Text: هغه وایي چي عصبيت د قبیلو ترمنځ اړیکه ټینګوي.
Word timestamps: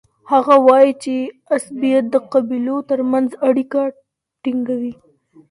هغه 0.31 0.55
وایي 0.67 0.91
چي 1.03 1.15
عصبيت 1.53 2.03
د 2.13 2.15
قبیلو 2.31 2.77
ترمنځ 2.89 3.29
اړیکه 3.47 3.81
ټینګوي. 4.43 4.93